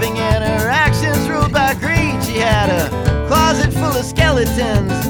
[0.00, 2.22] and her actions ruled by greed.
[2.24, 5.01] She had a closet full of skeletons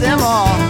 [0.00, 0.65] them all.